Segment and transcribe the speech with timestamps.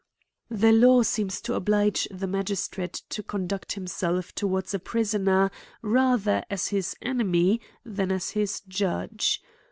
[0.49, 5.51] The law seems to oblige tlie magistrate to con duct himself towards a prisoner,
[5.83, 9.43] rather as his enemy, than as his judge.